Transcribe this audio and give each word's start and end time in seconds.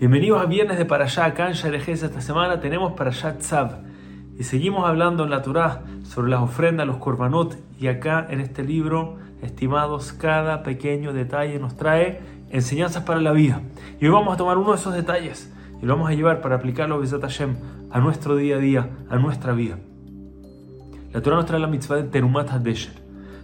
Bienvenidos 0.00 0.40
a 0.40 0.46
Viernes 0.46 0.78
de 0.78 0.86
Parashá, 0.86 1.26
acá 1.26 1.48
en 1.48 1.52
Sharejes 1.52 2.02
esta 2.02 2.22
semana 2.22 2.58
tenemos 2.58 2.94
Parashá 2.94 3.36
Tzav 3.36 3.82
y 4.38 4.44
seguimos 4.44 4.88
hablando 4.88 5.24
en 5.24 5.30
la 5.30 5.42
Torah 5.42 5.82
sobre 6.04 6.30
las 6.30 6.40
ofrendas, 6.40 6.86
los 6.86 6.96
korbanot 6.96 7.58
y 7.78 7.88
acá 7.88 8.26
en 8.30 8.40
este 8.40 8.64
libro, 8.64 9.18
estimados, 9.42 10.14
cada 10.14 10.62
pequeño 10.62 11.12
detalle 11.12 11.58
nos 11.58 11.76
trae 11.76 12.20
enseñanzas 12.48 13.02
para 13.02 13.20
la 13.20 13.32
vida. 13.32 13.60
Y 14.00 14.06
hoy 14.06 14.10
vamos 14.10 14.32
a 14.32 14.38
tomar 14.38 14.56
uno 14.56 14.70
de 14.70 14.78
esos 14.78 14.94
detalles 14.94 15.52
y 15.82 15.84
lo 15.84 15.96
vamos 15.96 16.10
a 16.10 16.14
llevar 16.14 16.40
para 16.40 16.56
aplicarlo 16.56 16.98
Hashem 16.98 17.56
a 17.90 18.00
nuestro 18.00 18.36
día 18.36 18.56
a 18.56 18.58
día, 18.58 18.88
a 19.10 19.18
nuestra 19.18 19.52
vida. 19.52 19.76
La 21.12 21.20
Torah 21.20 21.36
nos 21.36 21.44
trae 21.44 21.60
la 21.60 21.66
mitzvah 21.66 21.96
de 21.96 22.04
Terumat 22.04 22.50
Hadesher, 22.50 22.94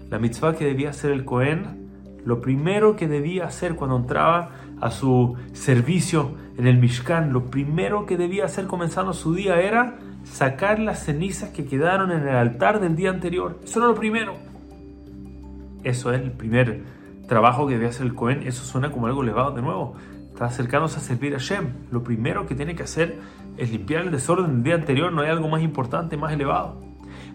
la 0.09 0.18
mitzvah 0.18 0.57
que 0.57 0.64
debía 0.64 0.88
hacer 0.88 1.11
el 1.11 1.27
Cohen 1.27 1.86
lo 2.27 2.41
primero 2.41 2.96
que 2.96 3.07
debía 3.07 3.46
hacer 3.46 3.77
cuando 3.77 3.96
entraba 3.96 4.50
a 4.80 4.90
su 4.90 5.36
servicio 5.53 6.32
en 6.58 6.66
el 6.66 6.79
Mishkan, 6.79 7.32
lo 7.32 7.50
primero 7.50 8.07
que 8.07 8.17
debía 8.17 8.44
hacer 8.44 8.67
comenzando 8.67 9.12
su 9.12 9.34
día 9.34 9.61
era 9.61 9.98
sacar 10.25 10.79
las 10.79 11.04
cenizas 11.04 11.50
que 11.50 11.67
quedaron 11.67 12.11
en 12.11 12.26
el 12.26 12.34
altar 12.34 12.81
del 12.81 12.96
día 12.96 13.11
anterior. 13.11 13.61
Eso 13.62 13.79
era 13.79 13.89
lo 13.89 13.94
primero. 13.94 14.34
Eso 15.84 16.12
es 16.12 16.20
el 16.20 16.32
primer 16.32 16.82
trabajo 17.29 17.67
que 17.67 17.75
debía 17.75 17.90
hacer 17.90 18.07
el 18.07 18.14
Cohen. 18.14 18.43
Eso 18.43 18.64
suena 18.64 18.90
como 18.90 19.07
algo 19.07 19.22
elevado 19.22 19.53
de 19.53 19.62
nuevo. 19.62 19.94
Está 20.32 20.46
acercándose 20.46 20.98
a 20.98 21.00
servir 21.00 21.34
a 21.34 21.39
Shem. 21.39 21.72
Lo 21.90 22.03
primero 22.03 22.46
que 22.46 22.54
tiene 22.54 22.75
que 22.75 22.82
hacer 22.82 23.18
es 23.56 23.70
limpiar 23.70 24.03
el 24.03 24.11
desorden 24.11 24.46
del 24.46 24.62
día 24.62 24.75
anterior. 24.75 25.12
No 25.12 25.22
hay 25.22 25.29
algo 25.29 25.48
más 25.48 25.62
importante, 25.62 26.17
más 26.17 26.32
elevado. 26.32 26.82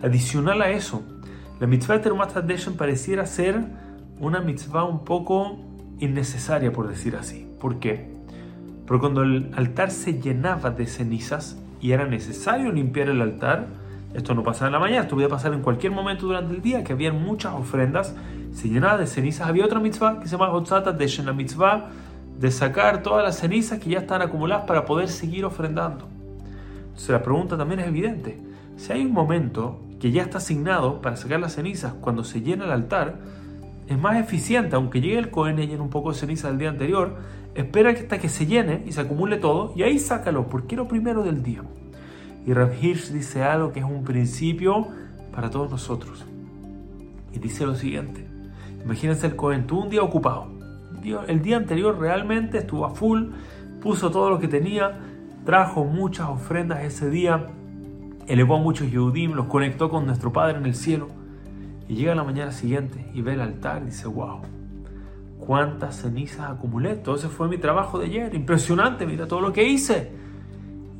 Adicional 0.03 0.61
a 0.61 0.69
eso, 0.71 1.03
la 1.59 1.67
mitzvah 1.67 1.97
de 1.97 2.03
Terumat 2.03 2.33
pareciera 2.77 3.25
ser 3.25 3.63
una 4.19 4.41
mitzvah 4.41 4.83
un 4.83 5.03
poco 5.03 5.59
innecesaria, 6.01 6.73
por 6.73 6.89
decir 6.89 7.15
así. 7.15 7.47
¿Por 7.59 7.79
qué? 7.79 8.09
Porque 8.85 8.99
cuando 8.99 9.23
el 9.23 9.51
altar 9.55 9.91
se 9.91 10.19
llenaba 10.19 10.71
de 10.71 10.85
cenizas 10.85 11.57
y 11.79 11.91
era 11.93 12.05
necesario 12.05 12.71
limpiar 12.71 13.07
el 13.07 13.21
altar, 13.21 13.67
esto 14.13 14.35
no 14.35 14.43
pasaba 14.43 14.67
en 14.67 14.73
la 14.73 14.79
mañana, 14.79 15.03
esto 15.03 15.15
podía 15.15 15.29
pasar 15.29 15.53
en 15.53 15.61
cualquier 15.61 15.93
momento 15.93 16.25
durante 16.25 16.53
el 16.53 16.61
día, 16.61 16.83
que 16.83 16.91
había 16.91 17.13
muchas 17.13 17.53
ofrendas, 17.53 18.13
se 18.51 18.67
llenaba 18.67 18.97
de 18.97 19.07
cenizas. 19.07 19.47
Había 19.47 19.63
otra 19.63 19.79
mitzvah 19.79 20.19
que 20.19 20.25
se 20.25 20.31
llama 20.33 20.51
Hotzata 20.51 20.91
de 20.91 21.07
la 21.23 21.31
mitzvah 21.31 21.89
de 22.37 22.51
sacar 22.51 23.03
todas 23.03 23.23
las 23.23 23.37
cenizas 23.37 23.79
que 23.79 23.91
ya 23.91 23.99
están 23.99 24.21
acumuladas 24.21 24.65
para 24.65 24.83
poder 24.83 25.07
seguir 25.07 25.45
ofrendando. 25.45 26.07
Entonces 26.87 27.09
la 27.09 27.21
pregunta 27.21 27.57
también 27.57 27.79
es 27.79 27.87
evidente. 27.87 28.41
Si 28.75 28.91
hay 28.91 29.05
un 29.05 29.13
momento 29.13 29.79
que 29.99 30.11
ya 30.11 30.23
está 30.23 30.39
asignado 30.39 31.01
para 31.01 31.15
sacar 31.15 31.39
las 31.39 31.53
cenizas 31.53 31.93
cuando 31.93 32.23
se 32.23 32.41
llena 32.41 32.65
el 32.65 32.71
altar, 32.71 33.19
es 33.87 33.99
más 33.99 34.17
eficiente, 34.17 34.75
aunque 34.75 35.01
llegue 35.01 35.17
el 35.17 35.29
Cohen 35.29 35.59
y 35.59 35.67
llene 35.67 35.81
un 35.81 35.89
poco 35.89 36.11
de 36.11 36.17
ceniza 36.17 36.47
del 36.47 36.57
día 36.57 36.69
anterior, 36.69 37.17
espera 37.55 37.89
hasta 37.91 38.19
que 38.19 38.29
se 38.29 38.45
llene 38.45 38.83
y 38.85 38.91
se 38.91 39.01
acumule 39.01 39.37
todo 39.37 39.73
y 39.75 39.83
ahí 39.83 39.99
sácalo, 39.99 40.47
porque 40.47 40.75
lo 40.75 40.87
primero 40.87 41.23
del 41.23 41.43
día. 41.43 41.63
Y 42.45 42.53
Rav 42.53 42.71
Hirsch 42.81 43.11
dice 43.11 43.43
algo 43.43 43.71
que 43.71 43.79
es 43.79 43.85
un 43.85 44.03
principio 44.03 44.87
para 45.33 45.49
todos 45.49 45.69
nosotros. 45.69 46.25
Y 47.33 47.39
dice 47.39 47.65
lo 47.65 47.75
siguiente, 47.75 48.25
imagínense 48.83 49.27
el 49.27 49.35
Cohen, 49.35 49.67
tuvo 49.67 49.83
un 49.83 49.89
día 49.89 50.03
ocupado. 50.03 50.47
El 51.27 51.41
día 51.41 51.57
anterior 51.57 51.97
realmente 51.99 52.59
estuvo 52.59 52.85
a 52.85 52.91
full, 52.91 53.29
puso 53.81 54.11
todo 54.11 54.29
lo 54.29 54.39
que 54.39 54.47
tenía, 54.47 54.99
trajo 55.45 55.83
muchas 55.85 56.29
ofrendas 56.29 56.83
ese 56.83 57.09
día, 57.09 57.47
elevó 58.27 58.57
a 58.57 58.59
muchos 58.59 58.91
Yehudim, 58.91 59.33
los 59.33 59.47
conectó 59.47 59.89
con 59.89 60.05
nuestro 60.05 60.31
Padre 60.31 60.59
en 60.59 60.65
el 60.65 60.75
cielo 60.75 61.20
y 61.87 61.95
llega 61.95 62.15
la 62.15 62.23
mañana 62.23 62.51
siguiente 62.51 63.09
y 63.13 63.21
ve 63.21 63.33
el 63.33 63.41
altar 63.41 63.81
y 63.83 63.87
dice, 63.87 64.07
wow, 64.07 64.41
cuántas 65.39 66.01
cenizas 66.01 66.49
acumulé. 66.51 66.95
Todo 66.95 67.15
ese 67.15 67.27
fue 67.27 67.47
mi 67.47 67.57
trabajo 67.57 67.99
de 67.99 68.05
ayer. 68.05 68.33
Impresionante, 68.33 69.05
mira 69.05 69.27
todo 69.27 69.41
lo 69.41 69.51
que 69.51 69.67
hice. 69.67 70.11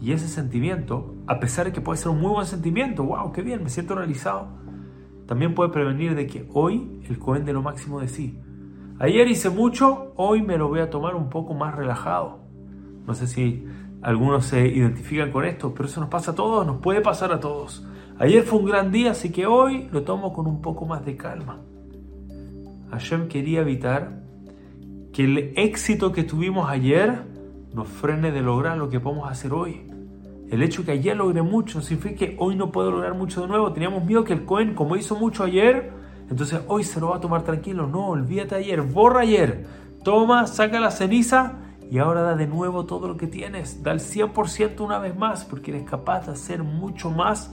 Y 0.01 0.11
ese 0.11 0.27
sentimiento, 0.27 1.15
a 1.27 1.39
pesar 1.39 1.67
de 1.67 1.72
que 1.72 1.79
puede 1.79 1.97
ser 1.97 2.09
un 2.09 2.19
muy 2.19 2.31
buen 2.31 2.47
sentimiento, 2.47 3.03
wow, 3.03 3.31
qué 3.31 3.44
bien, 3.44 3.63
me 3.63 3.69
siento 3.69 3.95
realizado, 3.95 4.47
también 5.28 5.53
puede 5.53 5.69
prevenir 5.69 6.16
de 6.16 6.25
que 6.25 6.50
hoy 6.53 7.01
el 7.07 7.19
Cohen 7.19 7.45
de 7.45 7.53
lo 7.53 7.61
máximo 7.61 8.01
de 8.01 8.07
sí. 8.07 8.38
Ayer 9.00 9.27
hice 9.27 9.50
mucho, 9.50 10.13
hoy 10.16 10.41
me 10.41 10.57
lo 10.57 10.67
voy 10.67 10.79
a 10.79 10.89
tomar 10.89 11.16
un 11.16 11.29
poco 11.29 11.53
más 11.53 11.75
relajado. 11.75 12.39
No 13.06 13.13
sé 13.13 13.27
si 13.27 13.66
algunos 14.01 14.45
se 14.45 14.67
identifican 14.67 15.31
con 15.31 15.45
esto, 15.45 15.73
pero 15.73 15.88
eso 15.88 16.01
nos 16.01 16.09
pasa 16.09 16.31
a 16.31 16.35
todos, 16.35 16.66
nos 16.66 16.77
puede 16.81 17.01
pasar 17.01 17.31
a 17.31 17.39
todos. 17.39 17.85
Ayer 18.21 18.43
fue 18.43 18.59
un 18.59 18.65
gran 18.65 18.91
día, 18.91 19.11
así 19.11 19.31
que 19.31 19.47
hoy 19.47 19.89
lo 19.91 20.03
tomo 20.03 20.31
con 20.31 20.45
un 20.45 20.61
poco 20.61 20.85
más 20.85 21.03
de 21.03 21.17
calma. 21.17 21.57
Hashem 22.91 23.27
quería 23.27 23.61
evitar 23.61 24.21
que 25.11 25.23
el 25.23 25.53
éxito 25.55 26.11
que 26.11 26.23
tuvimos 26.23 26.69
ayer 26.69 27.23
nos 27.73 27.87
frene 27.87 28.31
de 28.31 28.41
lograr 28.41 28.77
lo 28.77 28.89
que 28.89 28.99
podemos 28.99 29.27
hacer 29.27 29.53
hoy. 29.53 29.87
El 30.51 30.61
hecho 30.61 30.85
que 30.85 30.91
ayer 30.91 31.17
logré 31.17 31.41
mucho 31.41 31.81
significa 31.81 32.15
que 32.15 32.35
hoy 32.37 32.55
no 32.55 32.71
puedo 32.71 32.91
lograr 32.91 33.15
mucho 33.15 33.41
de 33.41 33.47
nuevo. 33.47 33.73
Teníamos 33.73 34.05
miedo 34.05 34.23
que 34.23 34.33
el 34.33 34.45
Cohen, 34.45 34.75
como 34.75 34.95
hizo 34.95 35.15
mucho 35.15 35.43
ayer, 35.43 35.91
entonces 36.29 36.61
hoy 36.67 36.83
se 36.83 36.99
lo 36.99 37.09
va 37.09 37.17
a 37.17 37.21
tomar 37.21 37.41
tranquilo. 37.41 37.88
No, 37.88 38.09
olvídate 38.09 38.53
ayer, 38.53 38.83
borra 38.83 39.21
ayer. 39.21 39.65
Toma, 40.03 40.45
saca 40.45 40.79
la 40.79 40.91
ceniza 40.91 41.53
y 41.89 41.97
ahora 41.97 42.21
da 42.21 42.35
de 42.35 42.45
nuevo 42.45 42.85
todo 42.85 43.07
lo 43.07 43.17
que 43.17 43.25
tienes. 43.25 43.81
Da 43.81 43.91
el 43.91 43.99
100% 43.99 44.79
una 44.81 44.99
vez 44.99 45.17
más 45.17 45.43
porque 45.43 45.71
eres 45.71 45.89
capaz 45.89 46.27
de 46.27 46.33
hacer 46.33 46.61
mucho 46.61 47.09
más 47.09 47.51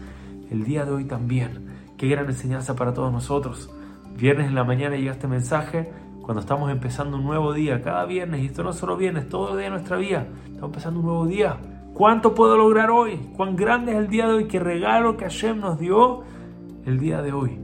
el 0.51 0.65
día 0.65 0.85
de 0.85 0.93
hoy 0.93 1.05
también. 1.05 1.67
Qué 1.97 2.09
gran 2.09 2.27
enseñanza 2.27 2.77
para 2.77 2.95
todos 2.95 3.13
nosotros. 3.13 3.71
Viernes 4.17 4.49
en 4.49 4.55
la 4.55 4.65
mañana 4.65 4.97
llega 4.97 5.13
este 5.13 5.29
mensaje 5.29 5.91
cuando 6.29 6.41
estamos 6.41 6.71
empezando 6.71 7.17
un 7.17 7.25
nuevo 7.25 7.55
día, 7.55 7.81
cada 7.81 8.05
viernes, 8.05 8.43
y 8.43 8.47
esto 8.47 8.63
no 8.63 8.75
solo 8.75 8.99
viernes, 8.99 9.31
todo 9.31 9.53
el 9.53 9.57
día 9.57 9.65
de 9.65 9.71
nuestra 9.71 9.97
vida, 9.97 10.27
estamos 10.45 10.69
empezando 10.69 11.01
un 11.01 11.07
nuevo 11.07 11.27
día. 11.27 11.57
¿Cuánto 11.95 12.35
puedo 12.35 12.57
lograr 12.57 12.91
hoy? 12.91 13.17
¿Cuán 13.35 13.57
grande 13.57 13.93
es 13.93 13.99
el 13.99 14.09
día 14.09 14.27
de 14.27 14.35
hoy? 14.35 14.45
¿Qué 14.45 14.61
regalo 14.61 15.17
que 15.17 15.25
Hashem 15.25 15.59
nos 15.59 15.79
dio 15.79 16.25
el 16.85 16.99
día 16.99 17.23
de 17.23 17.33
hoy? 17.33 17.59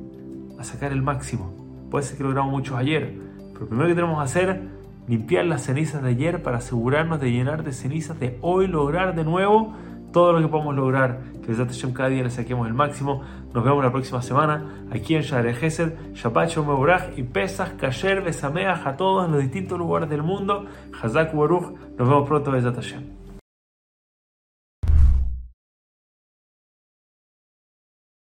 A 0.59 0.65
sacar 0.65 0.93
el 0.93 1.03
máximo. 1.03 1.53
Puede 1.91 2.05
ser 2.05 2.17
que 2.17 2.25
logramos 2.25 2.53
muchos 2.53 2.77
ayer, 2.79 3.21
pero 3.53 3.69
primero 3.69 3.87
que 3.87 3.95
tenemos 3.95 4.17
que 4.17 4.25
hacer, 4.25 4.63
limpiar 5.09 5.45
las 5.45 5.63
cenizas 5.63 6.03
de 6.03 6.09
ayer 6.09 6.43
para 6.43 6.57
asegurarnos 6.57 7.21
de 7.21 7.31
llenar 7.31 7.65
de 7.65 7.73
cenizas 7.73 8.19
de 8.19 8.39
hoy, 8.41 8.67
lograr 8.67 9.15
de 9.15 9.25
nuevo 9.25 9.75
todo 10.15 10.33
lo 10.33 10.41
que 10.41 10.47
podamos 10.47 10.77
lograr, 10.77 11.19
que 11.43 11.53
desde 11.53 11.93
cada 11.93 12.09
día 12.09 12.23
le 12.23 12.31
saquemos 12.31 12.69
el 12.69 12.73
máximo. 12.73 13.23
Nos 13.53 13.65
vemos 13.65 13.83
la 13.83 13.91
próxima 13.91 14.23
semana 14.23 14.87
aquí 14.93 15.17
en 15.17 15.23
Share 15.23 15.53
Gesed, 15.55 16.15
Shabbat 16.15 17.19
y 17.19 17.25
Pesach, 17.25 17.77
Kasher, 17.77 18.23
Besameach 18.23 18.87
a 18.87 18.97
todos 18.97 19.27
en 19.27 19.33
los 19.33 19.43
distintos 19.43 19.77
lugares 19.77 20.09
del 20.09 20.23
mundo. 20.23 20.67
Hazak 21.03 21.35
Baruch, 21.35 21.75
nos 21.99 22.09
vemos 22.09 22.29
pronto, 22.29 22.53
Hashem. 22.53 23.24